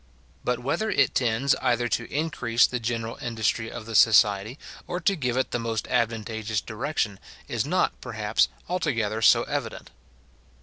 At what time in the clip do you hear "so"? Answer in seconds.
9.21-9.43